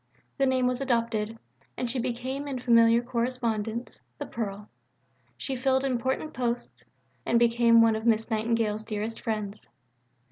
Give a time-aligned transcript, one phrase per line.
[0.39, 1.37] The name was adopted,
[1.77, 4.67] and she became in familiar correspondence "The Pearl."
[5.37, 6.85] She filled important posts,
[7.23, 9.69] and became one of Miss Nightingale's dearest friends.